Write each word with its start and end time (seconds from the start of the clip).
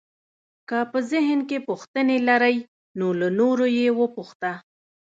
که 0.69 0.77
په 0.91 0.99
ذهن 1.11 1.39
کې 1.49 1.57
پوښتنې 1.67 2.17
لرئ 2.27 2.57
نو 2.99 3.07
له 3.19 3.27
نورو 3.39 3.65
یې 3.77 3.87
وپوښته. 3.99 4.51